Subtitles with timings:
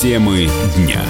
[0.00, 1.02] Темы дня.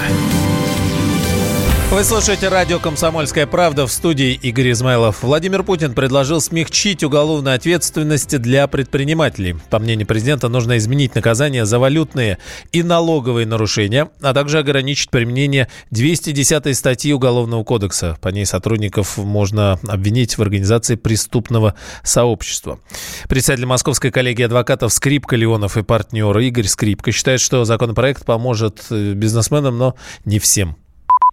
[1.91, 5.23] Вы слушаете радио «Комсомольская правда» в студии Игорь Измайлов.
[5.23, 9.55] Владимир Путин предложил смягчить уголовную ответственность для предпринимателей.
[9.71, 12.37] По мнению президента, нужно изменить наказание за валютные
[12.71, 18.19] и налоговые нарушения, а также ограничить применение 210 статьи Уголовного кодекса.
[18.21, 22.79] По ней сотрудников можно обвинить в организации преступного сообщества.
[23.27, 29.13] Председатель Московской коллегии адвокатов Скрипка, Леонов и партнер Игорь Скрипка считает, что законопроект поможет э,
[29.13, 30.77] бизнесменам, но не всем.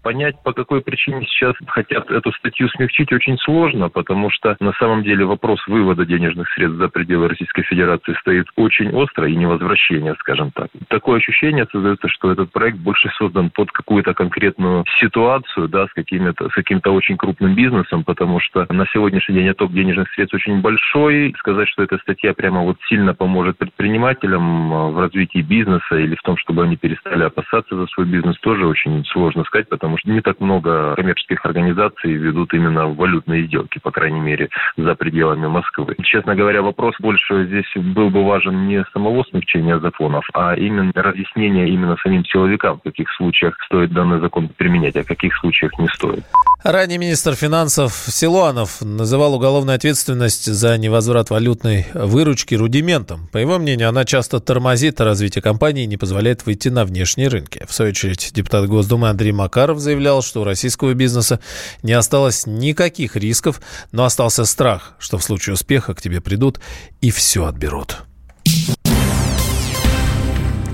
[0.06, 5.02] Понять, по какой причине сейчас хотят эту статью смягчить, очень сложно, потому что на самом
[5.02, 10.52] деле вопрос вывода денежных средств за пределы Российской Федерации стоит очень остро и невозвращение, скажем
[10.52, 10.68] так.
[10.86, 16.50] Такое ощущение создается, что этот проект больше создан под какую-то конкретную ситуацию, да, с, какими-то,
[16.50, 21.34] с каким-то очень крупным бизнесом, потому что на сегодняшний день отток денежных средств очень большой.
[21.38, 26.22] Сказать, что эта статья прямо вот сильно поможет предпринимателям э, в развитии бизнеса или в
[26.22, 30.10] том, чтобы они перестали опасаться за свой бизнес, тоже очень сложно сказать, потому потому что
[30.10, 35.96] не так много коммерческих организаций ведут именно валютные сделки, по крайней мере, за пределами Москвы.
[36.02, 41.68] Честно говоря, вопрос больше здесь был бы важен не самого смягчения законов, а именно разъяснение
[41.68, 45.88] именно самим силовикам, в каких случаях стоит данный закон применять, а в каких случаях не
[45.88, 46.24] стоит.
[46.62, 53.28] Ранее министр финансов Силуанов называл уголовную ответственность за невозврат валютной выручки рудиментом.
[53.30, 57.64] По его мнению, она часто тормозит развитие компании и не позволяет выйти на внешние рынки.
[57.68, 61.40] В свою очередь, депутат Госдумы Андрей Макаров заявлял, что у российского бизнеса
[61.82, 63.60] не осталось никаких рисков,
[63.92, 66.60] но остался страх, что в случае успеха к тебе придут
[67.00, 67.98] и все отберут.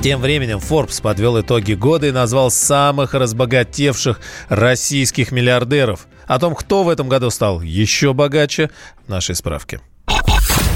[0.03, 6.09] Тем временем Forbes подвел итоги года и назвал самых разбогатевших российских миллиардеров.
[6.27, 8.70] О том, кто в этом году стал еще богаче,
[9.06, 9.81] в нашей справке.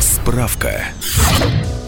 [0.00, 0.84] Справка.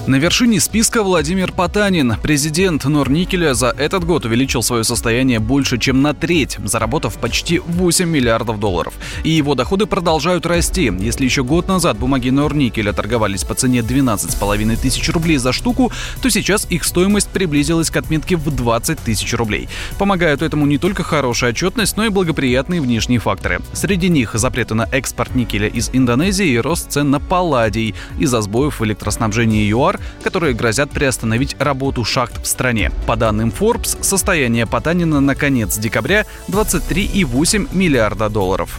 [0.08, 2.14] На вершине списка Владимир Потанин.
[2.22, 8.08] Президент Норникеля за этот год увеличил свое состояние больше, чем на треть, заработав почти 8
[8.08, 8.94] миллиардов долларов.
[9.22, 10.90] И его доходы продолжают расти.
[10.98, 15.92] Если еще год назад бумаги Норникеля торговались по цене 12,5 тысяч рублей за штуку,
[16.22, 19.68] то сейчас их стоимость приблизилась к отметке в 20 тысяч рублей.
[19.98, 23.60] Помогают этому не только хорошая отчетность, но и благоприятные внешние факторы.
[23.74, 28.80] Среди них запреты на экспорт никеля из Индонезии и рост цен на палладий из-за сбоев
[28.80, 32.90] в электроснабжении ЮАР которые грозят приостановить работу шахт в стране.
[33.06, 38.78] По данным Forbes, состояние Потанина на конец декабря 23,8 миллиарда долларов.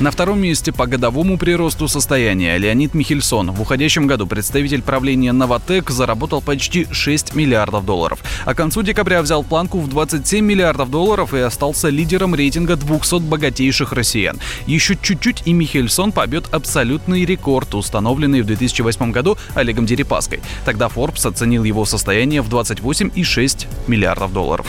[0.00, 3.52] На втором месте по годовому приросту состояния Леонид Михельсон.
[3.52, 8.18] В уходящем году представитель правления «Новотек» заработал почти 6 миллиардов долларов.
[8.44, 13.20] А к концу декабря взял планку в 27 миллиардов долларов и остался лидером рейтинга 200
[13.20, 14.40] богатейших россиян.
[14.66, 20.33] Еще чуть-чуть и Михельсон побьет абсолютный рекорд, установленный в 2008 году Олегом Дерипаской.
[20.64, 24.66] Тогда Forbes оценил его состояние в 28,6 миллиардов долларов.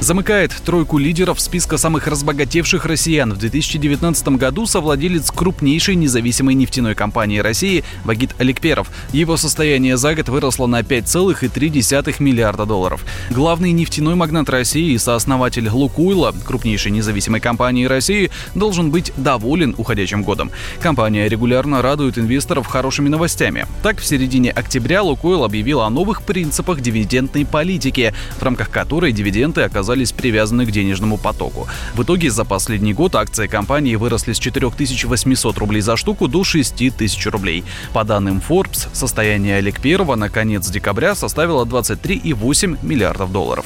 [0.00, 3.32] Замыкает тройку лидеров списка самых разбогатевших россиян.
[3.32, 8.92] В 2019 году совладелец крупнейшей независимой нефтяной компании России Вагит Аликперов.
[9.12, 13.04] Его состояние за год выросло на 5,3 миллиарда долларов.
[13.30, 20.22] Главный нефтяной магнат России и сооснователь Лукуйла, крупнейшей независимой компании России, должен быть доволен уходящим
[20.22, 20.52] годом.
[20.80, 23.66] Компания регулярно радует инвесторов хорошими новостями.
[23.82, 29.62] Так, в середине октября Лукойл объявил о новых принципах дивидендной политики, в рамках которой дивиденды
[29.62, 31.66] оказались оказались привязаны к денежному потоку.
[31.94, 37.26] В итоге за последний год акции компании выросли с 4800 рублей за штуку до 6000
[37.26, 37.64] рублей.
[37.94, 43.64] По данным Forbes, состояние Олег Первого на конец декабря составило 23,8 миллиардов долларов.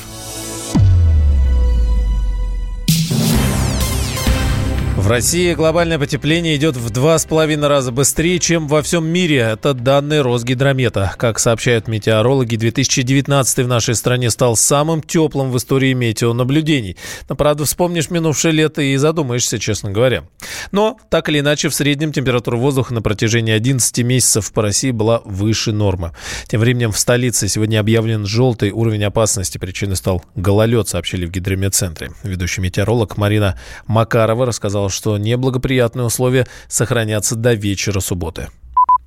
[5.03, 9.39] В России глобальное потепление идет в два с половиной раза быстрее, чем во всем мире.
[9.39, 11.13] Это данные Росгидромета.
[11.19, 16.97] Как сообщают метеорологи, 2019 в нашей стране стал самым теплым в истории метеонаблюдений.
[17.29, 20.23] Но, правда, вспомнишь минувшее лето и задумаешься, честно говоря.
[20.71, 25.21] Но, так или иначе, в среднем температура воздуха на протяжении 11 месяцев по России была
[25.25, 26.13] выше нормы.
[26.47, 29.59] Тем временем в столице сегодня объявлен желтый уровень опасности.
[29.59, 32.13] Причиной стал гололед, сообщили в гидрометцентре.
[32.23, 33.59] Ведущий метеоролог Марина
[33.89, 38.49] Макарова рассказала, что неблагоприятные условия сохранятся до вечера субботы.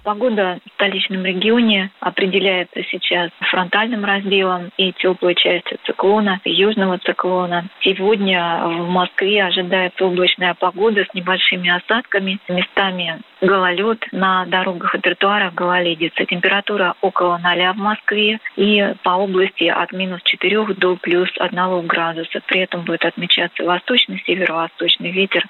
[0.05, 7.67] Погода в столичном регионе определяется сейчас фронтальным разделом и теплой частью циклона, южного циклона.
[7.81, 15.53] Сегодня в Москве ожидается облачная погода с небольшими осадками, местами гололед на дорогах и тротуарах
[15.53, 16.25] гололедица.
[16.25, 22.41] Температура около ноля в Москве и по области от минус 4 до плюс 1 градуса.
[22.47, 25.45] При этом будет отмечаться восточный, северо-восточный ветер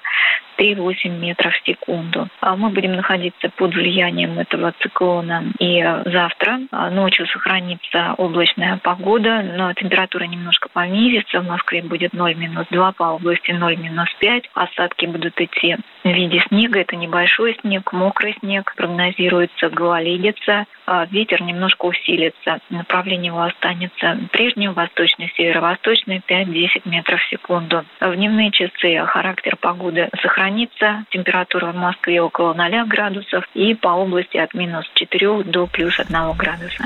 [0.58, 2.28] 3,8 метров в секунду.
[2.40, 5.44] А мы будем находиться под влиянием этого циклона.
[5.58, 6.60] И завтра
[6.90, 11.40] ночью сохранится облачная погода, но температура немножко понизится.
[11.40, 14.44] В Москве будет 0-2, по области 0-5.
[14.54, 16.80] Осадки будут идти в виде снега.
[16.80, 18.74] Это небольшой снег, мокрый снег.
[18.76, 20.66] Прогнозируется гололедица.
[21.10, 22.58] Ветер немножко усилится.
[22.70, 27.84] Направление его останется прежним, восточный, северо-восточный, 5-10 метров в секунду.
[28.00, 31.04] В дневные часы характер погоды сохранится.
[31.10, 36.32] Температура в Москве около 0 градусов и по области от минус 4 до плюс 1
[36.36, 36.84] градуса.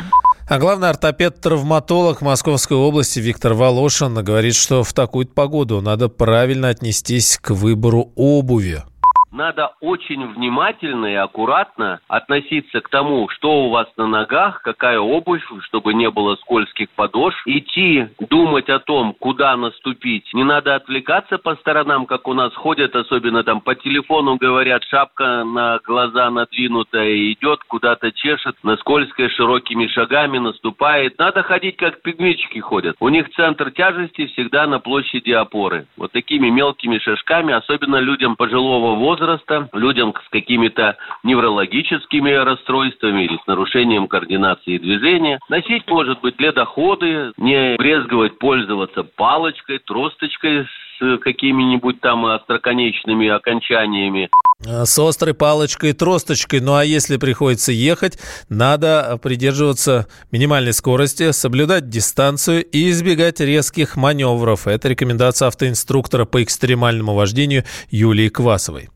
[0.49, 7.39] А главный ортопед-травматолог Московской области Виктор Волошин говорит, что в такую погоду надо правильно отнестись
[7.39, 8.83] к выбору обуви
[9.33, 15.45] надо очень внимательно и аккуратно относиться к тому, что у вас на ногах, какая обувь,
[15.63, 17.41] чтобы не было скользких подошв.
[17.47, 20.29] Идти, думать о том, куда наступить.
[20.33, 25.45] Не надо отвлекаться по сторонам, как у нас ходят, особенно там по телефону говорят, шапка
[25.45, 31.19] на глаза надвинутая, идет, куда-то чешет, на скользкое широкими шагами наступает.
[31.19, 32.97] Надо ходить, как пигмички ходят.
[33.01, 35.87] У них центр тяжести всегда на площади опоры.
[35.97, 43.39] Вот такими мелкими шажками, особенно людям пожилого возраста, возраста, людям с какими-то неврологическими расстройствами или
[43.43, 45.39] с нарушением координации движения.
[45.49, 50.67] Носить, может быть, ледоходы, не брезговать пользоваться палочкой, тросточкой
[50.99, 54.29] с какими-нибудь там остроконечными окончаниями.
[54.61, 56.61] С острой палочкой и тросточкой.
[56.61, 58.19] Ну а если приходится ехать,
[58.51, 64.67] надо придерживаться минимальной скорости, соблюдать дистанцию и избегать резких маневров.
[64.67, 68.91] Это рекомендация автоинструктора по экстремальному вождению Юлии Квасовой.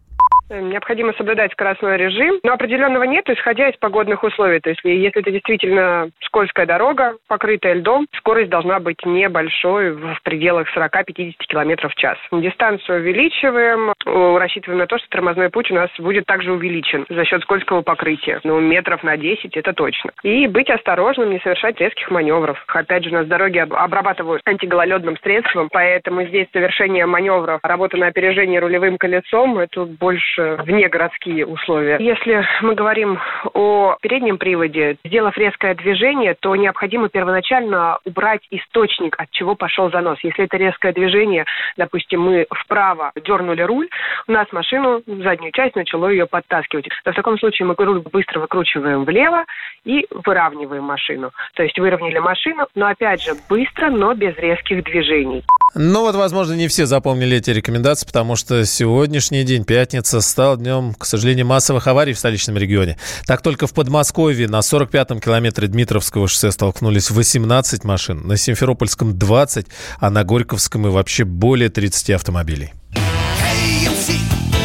[0.54, 4.60] Э, необходимо соблюдать скоростной режим, но определенного нет, исходя из погодных условий.
[4.60, 10.68] То есть если это действительно скользкая дорога, покрытая льдом, скорость должна быть небольшой, в пределах
[10.76, 12.18] 40-50 км в час.
[12.32, 13.92] Дистанцию увеличиваем,
[14.38, 18.40] рассчитываем на то, что тормозной путь у нас будет также увеличен за счет скользкого покрытия.
[18.44, 20.12] Ну, метров на 10 это точно.
[20.22, 22.62] И быть осторожным, не совершать резких маневров.
[22.68, 28.60] Опять же, у нас дороги обрабатывают антигололедным средством, поэтому здесь совершение маневров, работа на опережение
[28.60, 31.96] рулевым колесом, это больше вне городские условия.
[32.00, 33.18] Если мы говорим
[33.52, 40.18] о переднем приводе, сделав резкое движение, то необходимо первоначально убрать источник, от чего пошел занос.
[40.22, 41.44] Если это резкое движение,
[41.76, 43.88] допустим, мы вправо дернули руль,
[44.26, 46.88] у нас машину, заднюю часть начало ее подтаскивать.
[47.04, 49.44] То в таком случае мы руль быстро выкручиваем влево
[49.84, 51.30] и выравниваем машину.
[51.54, 55.42] То есть выровняли машину, но опять же быстро, но без резких движений.
[55.74, 60.94] Ну вот, возможно, не все запомнили эти рекомендации, потому что сегодняшний день, пятница, стал днем,
[60.94, 62.96] к сожалению, массовых аварий в столичном регионе.
[63.26, 69.66] Так только в Подмосковье на 45-м километре Дмитровского шоссе столкнулись 18 машин, на Симферопольском 20,
[69.98, 72.72] а на Горьковском и вообще более 30 автомобилей.
[72.92, 74.14] KFC,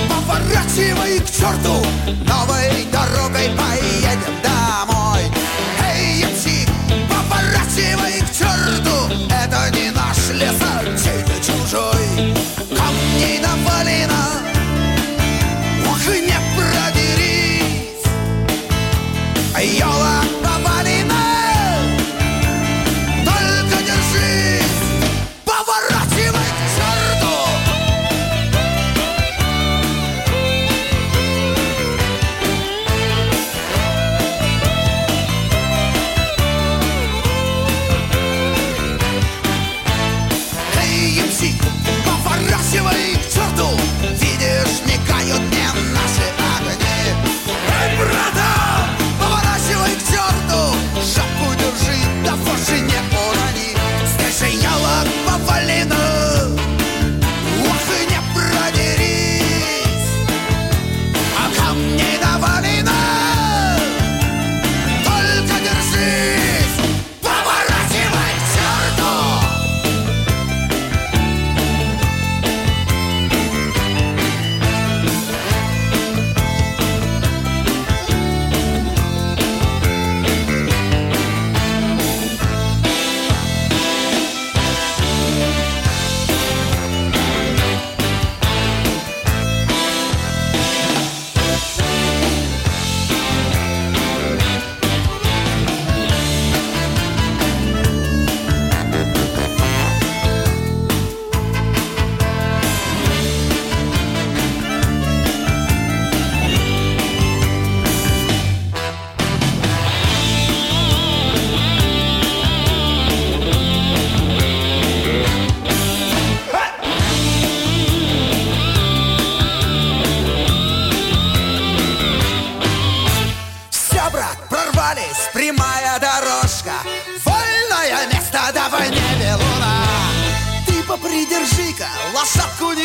[0.10, 1.74] поворачивай к черту,
[2.28, 4.49] новой дорогой поедем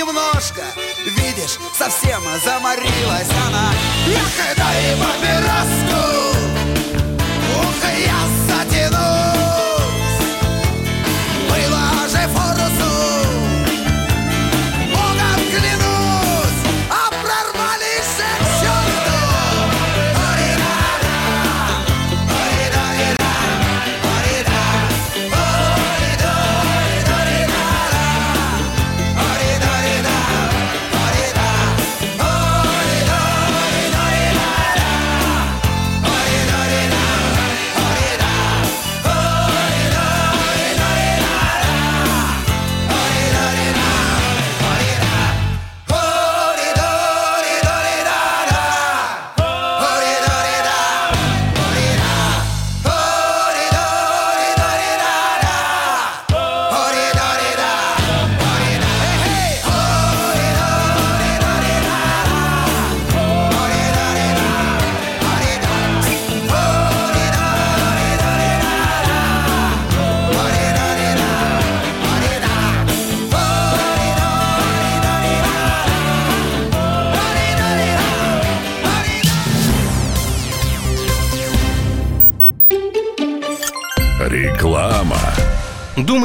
[0.04, 0.62] немножко.
[1.04, 3.72] Видишь, совсем заморилась она.
[4.06, 6.36] Эх, дай папироску.
[7.58, 9.33] Ух, я затянусь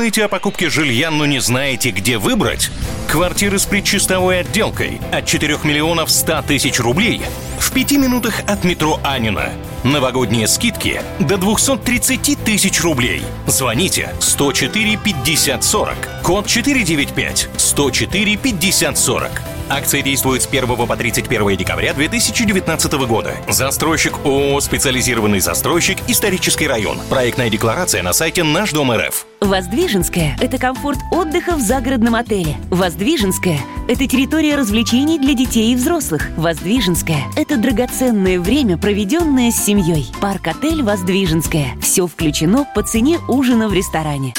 [0.09, 2.71] Думаете о покупке жилья, но не знаете, где выбрать?
[3.07, 7.21] Квартиры с предчистовой отделкой от 4 миллионов 100 тысяч рублей
[7.59, 9.51] в пяти минутах от метро Анина.
[9.83, 13.21] Новогодние скидки до 230 тысяч рублей.
[13.45, 19.31] Звоните 104 50 40, код 495 104 50 40.
[19.69, 23.35] Акция действует с 1 по 31 декабря 2019 года.
[23.47, 25.99] Застройщик ООО «Специализированный застройщик.
[26.07, 26.97] Исторический район».
[27.09, 29.27] Проектная декларация на сайте «Наш дом РФ».
[29.41, 32.57] Воздвиженская– это комфорт отдыха в загородном отеле.
[32.71, 36.29] Воздвиженская– это территория развлечений для детей и взрослых.
[36.35, 40.07] Воздвиженская– это драгоценное время, проведенное с семьей.
[40.19, 41.77] Парк-отель «Воздвиженская».
[41.81, 44.33] Все включено по цене ужина в ресторане.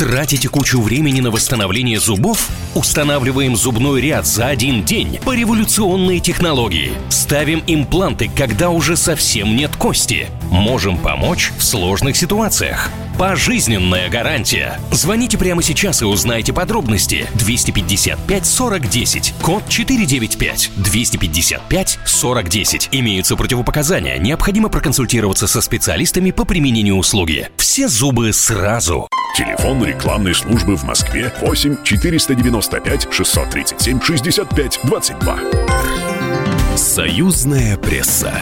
[0.00, 2.48] Тратите кучу времени на восстановление зубов?
[2.74, 6.92] Устанавливаем зубной ряд за один день по революционной технологии.
[7.10, 10.28] Ставим импланты, когда уже совсем нет кости.
[10.50, 12.88] Можем помочь в сложных ситуациях.
[13.18, 14.80] Пожизненная гарантия.
[14.90, 17.26] Звоните прямо сейчас и узнайте подробности.
[17.34, 19.34] 255 40 10.
[19.42, 20.70] Код 495.
[20.76, 22.88] 255 40 10.
[22.92, 24.16] Имеются противопоказания.
[24.16, 27.50] Необходимо проконсультироваться со специалистами по применению услуги.
[27.58, 29.06] Все зубы сразу.
[29.36, 35.38] Телефон рекламной службы в Москве 8 495 637 65 22.
[36.76, 38.34] Союзная пресса.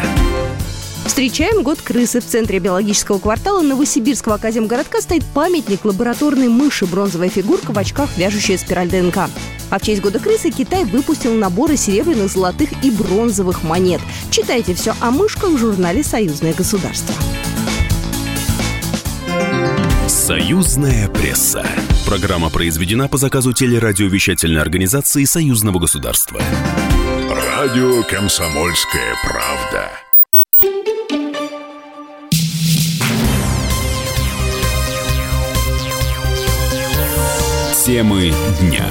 [1.04, 2.20] Встречаем год крысы.
[2.20, 8.56] В центре биологического квартала Новосибирского академгородка стоит памятник лабораторной мыши, бронзовая фигурка в очках, вяжущая
[8.56, 9.28] спираль ДНК.
[9.70, 14.00] А в честь года крысы Китай выпустил наборы серебряных, золотых и бронзовых монет.
[14.30, 17.14] Читайте все о мышках в журнале «Союзное государство».
[20.28, 21.66] Союзная пресса.
[22.04, 26.38] Программа произведена по заказу телерадиовещательной организации Союзного государства.
[27.30, 29.90] Радио «Комсомольская правда».
[37.86, 38.30] Темы
[38.60, 38.86] дня.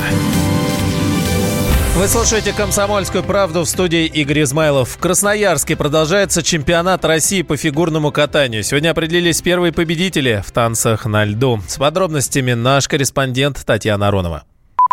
[1.98, 4.89] Вы слушаете «Комсомольскую правду» в студии Игорь Измайлов.
[4.89, 8.62] В Красноярске продолжается чемпионат России по фигурному катанию.
[8.62, 11.60] Сегодня определились первые победители в танцах на льду.
[11.68, 14.44] С подробностями наш корреспондент Татьяна Аронова.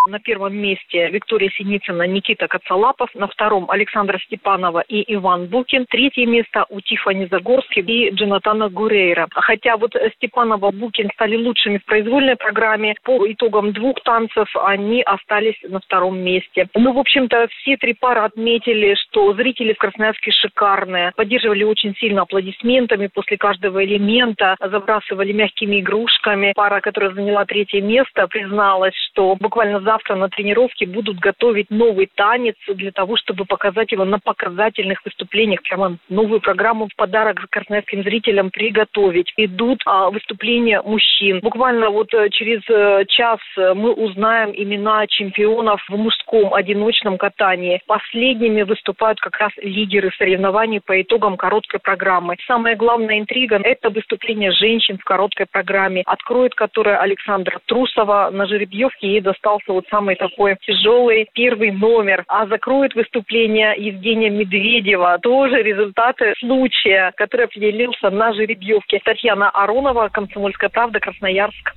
[0.07, 3.09] На первом месте Виктория Синицына, Никита Коцалапов.
[3.15, 5.87] На втором Александра Степанова и Иван Букин.
[5.89, 9.29] Третье место у Тифани Загорски и Джонатана Гурейра.
[9.31, 12.97] Хотя вот Степанова, Букин стали лучшими в произвольной программе.
[13.03, 16.69] По итогам двух танцев они остались на втором месте.
[16.75, 21.13] Ну, в общем-то, все три пары отметили, что зрители в Красноярске шикарные.
[21.17, 24.57] Поддерживали очень сильно аплодисментами после каждого элемента.
[24.61, 26.53] Забрасывали мягкими игрушками.
[26.55, 32.09] Пара, которая заняла третье место, призналась, что буквально за завтра на тренировке будут готовить новый
[32.13, 35.63] танец для того, чтобы показать его на показательных выступлениях.
[35.63, 39.33] Прямо новую программу в подарок красноярским зрителям приготовить.
[39.37, 41.39] Идут а, выступления мужчин.
[41.41, 47.81] Буквально вот э, через э, час мы узнаем имена чемпионов в мужском одиночном катании.
[47.87, 52.37] Последними выступают как раз лидеры соревнований по итогам короткой программы.
[52.47, 58.31] Самая главная интрига– это выступление женщин в короткой программе, откроет которая Александра Трусова.
[58.33, 62.25] На жеребьевке ей достался вот вот самый такой тяжелый первый номер.
[62.29, 65.19] А закроет выступление Евгения Медведева.
[65.23, 69.01] Тоже результаты случая, который определился на жеребьевке.
[69.05, 71.75] Татьяна Аронова, Комсомольская правда, Красноярск.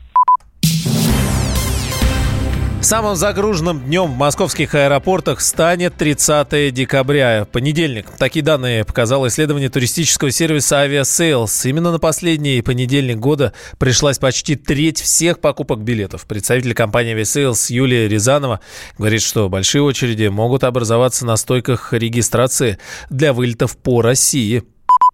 [2.79, 8.11] Самым загруженным днем в московских аэропортах станет 30 декабря, понедельник.
[8.17, 11.67] Такие данные показало исследование туристического сервиса Aviasales.
[11.67, 16.25] Именно на последний понедельник года пришлась почти треть всех покупок билетов.
[16.27, 18.61] Представитель компании Aviasales Юлия Рязанова
[18.97, 22.77] говорит, что большие очереди могут образоваться на стойках регистрации
[23.09, 24.63] для вылетов по России.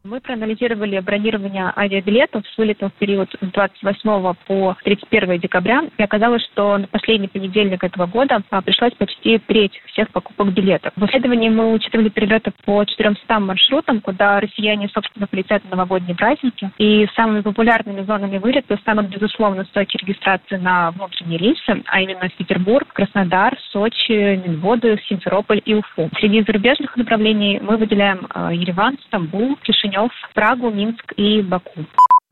[0.06, 5.84] Мы проанализировали бронирование авиабилетов с вылетом в период с 28 по 31 декабря.
[5.98, 10.92] И оказалось, что на последний понедельник этого года а, пришлась почти треть всех покупок билетов.
[10.98, 16.70] В исследовании мы учитывали перелеты по 400 маршрутам, куда россияне, собственно, полетят в новогодние праздники.
[16.78, 22.86] И самыми популярными зонами вылета станут, безусловно, стойки регистрации на внутренние рейсы, а именно Петербург,
[22.92, 26.10] Краснодар, Сочи, Минводы, Симферополь и Уфу.
[26.20, 31.86] Среди зарубежных направлений мы выделяем а, Ереван, Стамбул, Кишинев, Кишинев, Прагу, Минск и Баку.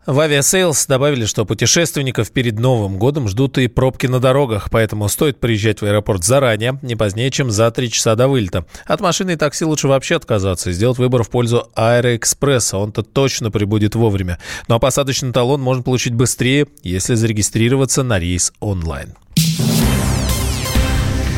[0.07, 5.39] В авиасейлс добавили, что путешественников перед Новым годом ждут и пробки на дорогах, поэтому стоит
[5.39, 8.65] приезжать в аэропорт заранее, не позднее, чем за три часа до вылета.
[8.87, 13.51] От машины и такси лучше вообще отказаться и сделать выбор в пользу Аэроэкспресса, он-то точно
[13.51, 14.39] прибудет вовремя.
[14.67, 19.13] Ну а посадочный талон можно получить быстрее, если зарегистрироваться на рейс онлайн.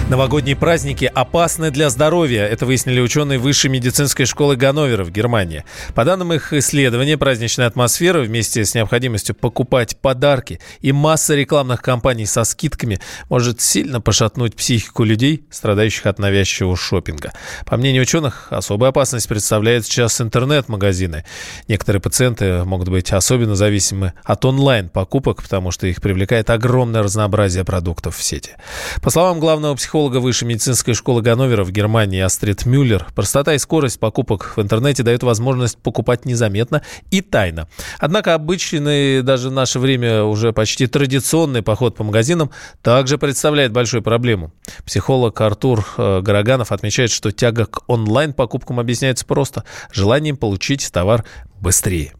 [0.09, 2.45] Новогодние праздники опасны для здоровья.
[2.45, 5.63] Это выяснили ученые Высшей медицинской школы Ганновера в Германии.
[5.95, 12.27] По данным их исследования, праздничная атмосфера вместе с необходимостью покупать подарки и масса рекламных кампаний
[12.27, 17.31] со скидками может сильно пошатнуть психику людей, страдающих от навязчивого шопинга.
[17.65, 21.23] По мнению ученых, особую опасность представляет сейчас интернет-магазины.
[21.69, 28.17] Некоторые пациенты могут быть особенно зависимы от онлайн-покупок, потому что их привлекает огромное разнообразие продуктов
[28.17, 28.51] в сети.
[29.01, 33.59] По словам главного психолога психолога Высшей медицинской школы Ганновера в Германии Астрид Мюллер, простота и
[33.59, 36.81] скорость покупок в интернете дают возможность покупать незаметно
[37.11, 37.67] и тайно.
[37.99, 42.49] Однако обычный, даже в наше время уже почти традиционный поход по магазинам
[42.81, 44.51] также представляет большую проблему.
[44.83, 49.63] Психолог Артур э, Гороганов отмечает, что тяга к онлайн-покупкам объясняется просто–
[49.93, 51.23] желанием получить товар
[51.61, 52.13] быстрее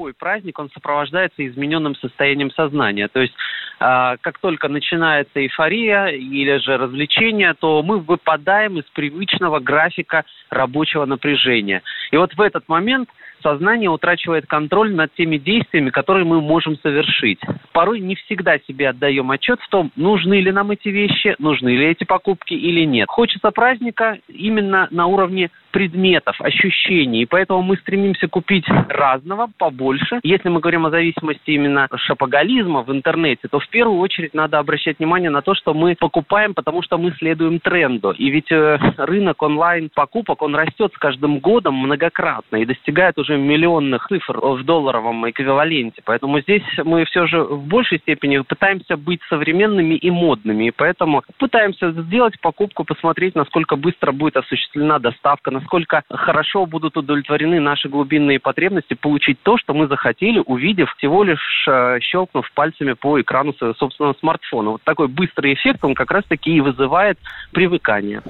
[0.00, 3.08] любой праздник, он сопровождается измененным состоянием сознания.
[3.08, 3.34] То есть,
[3.80, 11.82] как только начинается эйфория или же развлечение, то мы выпадаем из привычного графика рабочего напряжения.
[12.10, 13.08] И вот в этот момент
[13.42, 17.40] сознание утрачивает контроль над теми действиями, которые мы можем совершить.
[17.72, 21.86] Порой не всегда себе отдаем отчет в том, нужны ли нам эти вещи, нужны ли
[21.86, 23.08] эти покупки или нет.
[23.08, 27.22] Хочется праздника именно на уровне предметов, ощущений.
[27.22, 30.20] И поэтому мы стремимся купить разного, побольше.
[30.22, 34.98] Если мы говорим о зависимости именно шапоголизма в интернете, то в первую очередь надо обращать
[34.98, 38.10] внимание на то, что мы покупаем, потому что мы следуем тренду.
[38.10, 44.06] И ведь э, рынок онлайн-покупок, он растет с каждым годом многократно и достигает уже миллионных
[44.08, 46.02] цифр в долларовом эквиваленте.
[46.04, 50.68] Поэтому здесь мы все же в большей степени пытаемся быть современными и модными.
[50.68, 57.60] И поэтому пытаемся сделать покупку, посмотреть, насколько быстро будет осуществлена доставка, насколько хорошо будут удовлетворены
[57.60, 63.20] наши глубинные потребности, получить то, что мы захотели, увидев всего лишь э, щелкнув пальцами по
[63.20, 64.70] экрану своего собственного смартфона.
[64.70, 67.18] Вот такой быстрый эффект, он как раз-таки и вызывает
[67.52, 68.22] привыкание.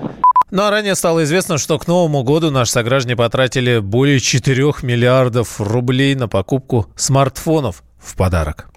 [0.51, 5.61] Ну а ранее стало известно, что к Новому году наши сограждане потратили более 4 миллиардов
[5.61, 8.69] рублей на покупку смартфонов в подарок.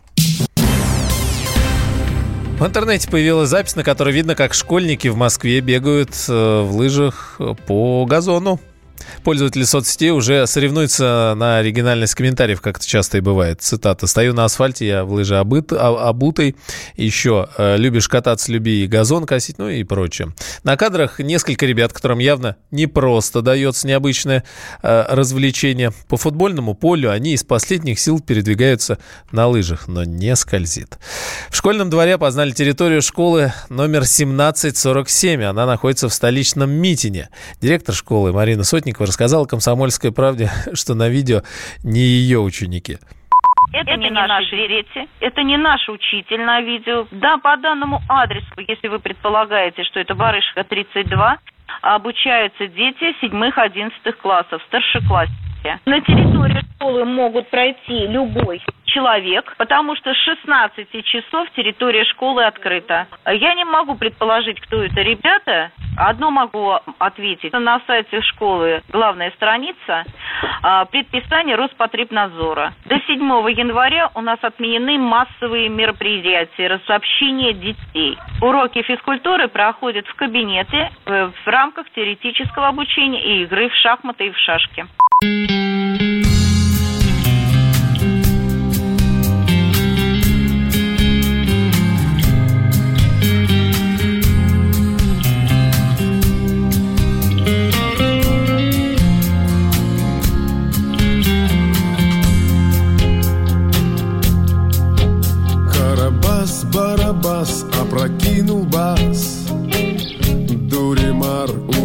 [2.59, 7.39] В интернете появилась запись, на которой видно, как школьники в Москве бегают э, в лыжах
[7.65, 8.59] по газону.
[9.23, 13.61] Пользователи соцсетей уже соревнуются на оригинальность комментариев, как это часто и бывает.
[13.61, 14.07] Цитата.
[14.07, 16.55] «Стою на асфальте, я в лыжи обыт, а, обутый.
[16.95, 20.33] Еще э, любишь кататься, люби газон косить, ну и прочее».
[20.63, 24.43] На кадрах несколько ребят, которым явно не просто дается необычное
[24.81, 25.91] э, развлечение.
[26.07, 28.97] По футбольному полю они из последних сил передвигаются
[29.31, 30.97] на лыжах, но не скользит.
[31.49, 35.43] В школьном дворе познали территорию школы номер 1747.
[35.43, 37.29] Она находится в столичном Митине.
[37.61, 38.63] Директор школы Марина
[38.93, 41.41] Сотникова рассказала «Комсомольской правде», что на видео
[41.83, 42.97] не ее ученики.
[43.73, 47.07] Это, это не, не наш, верите, это не наш учитель на видео.
[47.11, 51.37] Да, по данному адресу, если вы предполагаете, что это Барышка 32,
[51.81, 55.79] обучаются дети седьмых-одиннадцатых классов, старшеклассники.
[55.85, 58.61] На территории школы могут пройти любой
[58.93, 63.07] человек, потому что с 16 часов территория школы открыта.
[63.25, 67.53] Я не могу предположить, кто это ребята, Одно могу ответить.
[67.53, 70.05] На сайте школы главная страница
[70.61, 72.73] а, предписание Роспотребнадзора.
[72.85, 73.19] До 7
[73.51, 78.17] января у нас отменены массовые мероприятия, разобщение детей.
[78.41, 84.31] Уроки физкультуры проходят в кабинете э, в рамках теоретического обучения и игры в шахматы и
[84.31, 84.87] в шашки.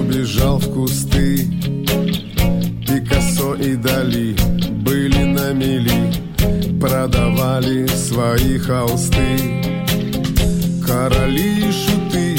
[0.08, 1.46] Убежал в кусты.
[2.86, 4.34] Пикассо и Дали
[4.80, 9.36] были на мели Продавали свои холсты.
[10.86, 12.36] Короли и шуты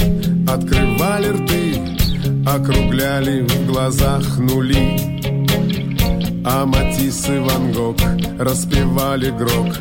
[0.47, 1.79] открывали рты
[2.47, 5.21] Округляли в глазах нули.
[6.43, 7.97] А Матисс и Ван Гог
[8.39, 9.77] распевали грок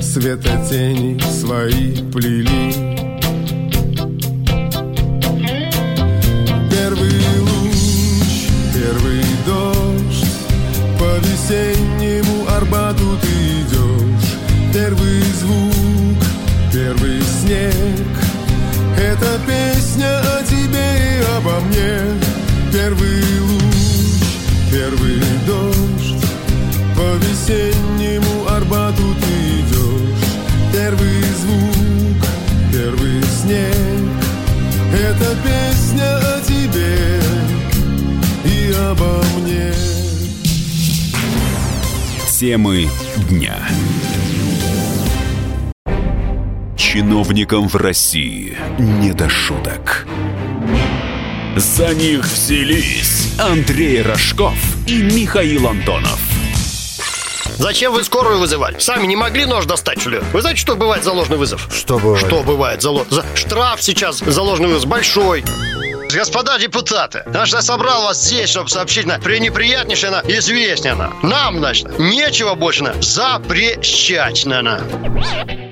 [0.00, 3.11] Светотени свои плели
[19.82, 21.98] песня о тебе и обо мне.
[22.72, 23.62] Первый луч,
[24.70, 26.24] первый дождь.
[26.96, 30.24] По весеннему Арбату ты идешь.
[30.72, 32.26] Первый звук,
[32.72, 33.74] первый снег.
[34.94, 37.20] Это песня о тебе
[38.44, 39.72] и обо мне.
[42.30, 42.88] Темы
[43.28, 43.56] дня.
[46.92, 50.06] Чиновникам в России не до шуток.
[51.56, 54.52] За них взялись Андрей Рожков
[54.86, 56.18] и Михаил Антонов.
[57.56, 58.78] Зачем вы скорую вызывали?
[58.78, 60.20] Сами не могли нож достать, что ли?
[60.34, 61.66] Вы знаете, что бывает за ложный вызов?
[61.74, 62.26] Что бывает?
[62.26, 65.44] Что бывает за, ло- за- Штраф сейчас за ложный вызов большой.
[66.14, 71.14] Господа депутаты, значит, я собрал вас здесь, чтобы сообщить на пренеприятнейшее на известие на.
[71.22, 74.60] Нам, значит, нечего больше на запрещать на.
[74.60, 74.82] на.